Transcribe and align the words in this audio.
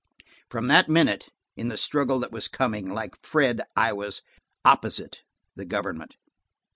From 0.49 0.65
that 0.65 0.89
minute, 0.89 1.29
in 1.55 1.67
the 1.67 1.77
struggle 1.77 2.17
that 2.21 2.31
was 2.31 2.47
coming, 2.47 2.89
like 2.89 3.21
Fred, 3.23 3.61
I 3.75 3.93
was 3.93 4.23
"forninst" 4.65 5.17
the 5.55 5.63
government. 5.65 6.15